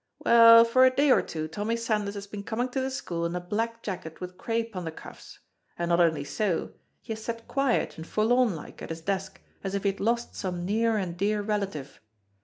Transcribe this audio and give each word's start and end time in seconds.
"Well, 0.25 0.65
for 0.65 0.83
a 0.83 0.89
day 0.95 1.11
or 1.11 1.21
two 1.21 1.47
Tommy 1.47 1.77
Sandys 1.77 2.15
has 2.15 2.25
been 2.25 2.41
coming 2.41 2.69
to 2.69 2.81
the 2.81 2.89
school 2.89 3.23
in 3.23 3.35
a 3.35 3.39
black 3.39 3.83
jacket 3.83 4.19
with 4.19 4.35
crape 4.35 4.75
on 4.75 4.83
the 4.83 4.91
cuffs, 4.91 5.37
and 5.77 5.89
not 5.89 5.99
only 5.99 6.23
so, 6.23 6.71
he 7.03 7.13
has 7.13 7.23
sat 7.23 7.47
quiet 7.47 7.97
and 7.99 8.07
forlorn 8.07 8.55
like 8.55 8.81
at 8.81 8.89
his 8.89 9.01
desk 9.01 9.39
as 9.63 9.75
if 9.75 9.83
he 9.83 9.91
had 9.91 9.99
lost 9.99 10.33
some 10.35 10.65
near 10.65 10.97
and 10.97 11.17
dear 11.17 11.43
relative. 11.43 12.01